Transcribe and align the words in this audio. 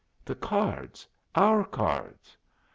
"The 0.25 0.33
cards! 0.33 1.07
our 1.35 1.63
cards!" 1.63 2.35